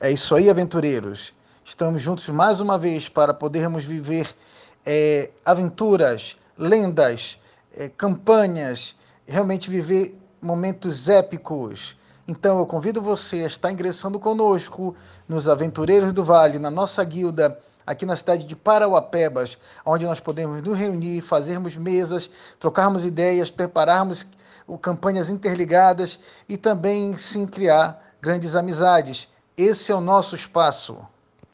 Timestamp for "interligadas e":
25.28-26.56